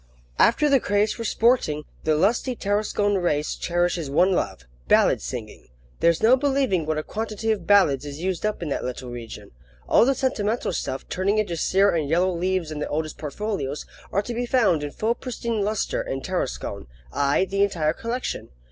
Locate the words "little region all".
8.83-10.03